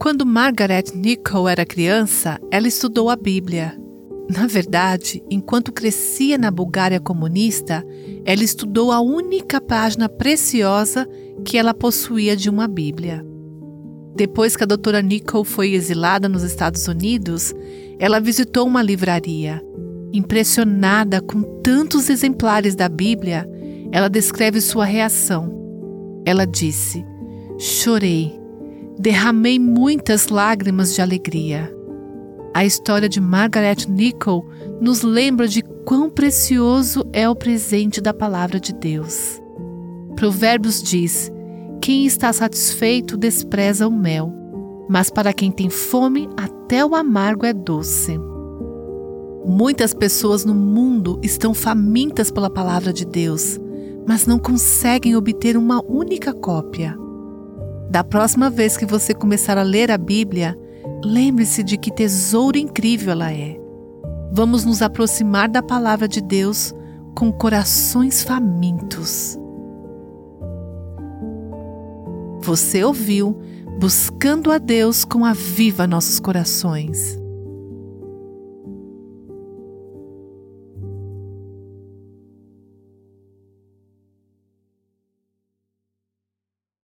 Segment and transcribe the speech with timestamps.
[0.00, 3.78] Quando Margaret Nichol era criança, ela estudou a Bíblia.
[4.34, 7.84] Na verdade, enquanto crescia na Bulgária comunista,
[8.24, 11.06] ela estudou a única página preciosa
[11.44, 13.22] que ela possuía de uma Bíblia.
[14.16, 17.52] Depois que a doutora Nicole foi exilada nos Estados Unidos,
[17.98, 19.62] ela visitou uma livraria.
[20.14, 23.46] Impressionada com tantos exemplares da Bíblia,
[23.92, 25.52] ela descreve sua reação.
[26.24, 27.04] Ela disse:
[27.58, 28.39] Chorei,
[29.00, 31.74] derramei muitas lágrimas de alegria.
[32.52, 34.44] A história de Margaret Nicole
[34.78, 39.40] nos lembra de quão precioso é o presente da palavra de Deus.
[40.16, 41.32] Provérbios diz:
[41.80, 44.34] Quem está satisfeito despreza o mel,
[44.86, 48.20] mas para quem tem fome, até o amargo é doce.
[49.46, 53.58] Muitas pessoas no mundo estão famintas pela palavra de Deus,
[54.06, 56.98] mas não conseguem obter uma única cópia.
[57.90, 60.56] Da próxima vez que você começar a ler a Bíblia,
[61.04, 63.58] Lembre-se de que tesouro incrível ela é.
[64.32, 66.74] Vamos nos aproximar da palavra de Deus
[67.14, 69.38] com corações famintos.
[72.40, 73.38] Você ouviu
[73.78, 77.19] Buscando a Deus com a Viva Nossos Corações.